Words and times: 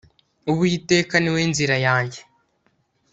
uwiteka 0.51 1.15
niwe 1.19 1.41
nzira 1.51 1.75
yange 1.85 2.19